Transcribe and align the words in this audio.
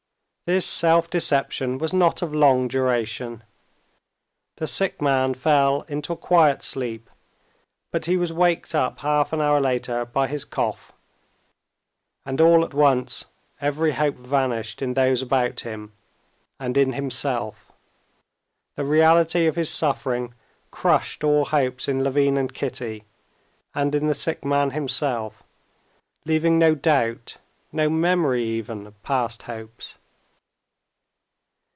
This 0.47 0.65
self 0.65 1.09
deception 1.09 1.77
was 1.77 1.93
not 1.93 2.21
of 2.21 2.33
long 2.35 2.67
duration. 2.67 3.41
The 4.57 4.67
sick 4.67 5.01
man 5.01 5.33
fell 5.33 5.83
into 5.83 6.11
a 6.11 6.17
quiet 6.17 6.61
sleep, 6.61 7.09
but 7.89 8.05
he 8.05 8.17
was 8.17 8.33
waked 8.33 8.75
up 8.75 8.99
half 8.99 9.31
an 9.31 9.39
hour 9.39 9.61
later 9.61 10.03
by 10.03 10.27
his 10.27 10.43
cough. 10.43 10.91
And 12.25 12.41
all 12.41 12.65
at 12.65 12.73
once 12.73 13.23
every 13.61 13.93
hope 13.93 14.17
vanished 14.17 14.81
in 14.81 14.93
those 14.93 15.21
about 15.21 15.61
him 15.61 15.93
and 16.59 16.75
in 16.75 16.91
himself. 16.91 17.71
The 18.75 18.83
reality 18.83 19.47
of 19.47 19.55
his 19.55 19.69
suffering 19.69 20.33
crushed 20.69 21.23
all 21.23 21.45
hopes 21.45 21.87
in 21.87 22.03
Levin 22.03 22.35
and 22.37 22.53
Kitty 22.53 23.05
and 23.73 23.95
in 23.95 24.07
the 24.07 24.13
sick 24.13 24.43
man 24.43 24.71
himself, 24.71 25.43
leaving 26.25 26.59
no 26.59 26.75
doubt, 26.75 27.37
no 27.71 27.89
memory 27.89 28.43
even 28.43 28.85
of 28.85 29.01
past 29.01 29.43
hopes. 29.43 29.95